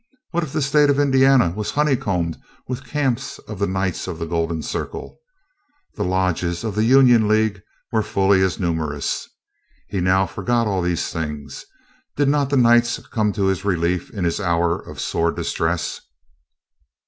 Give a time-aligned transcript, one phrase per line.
[0.31, 4.25] What if the state of Indiana was honeycombed with camps of the Knights of the
[4.25, 5.19] Golden Circle?
[5.93, 9.29] The lodges of the Union League were fully as numerous.
[9.89, 11.65] He now forgot all these things.
[12.15, 16.01] Did not the Knights come to his relief in his hour of sore distress?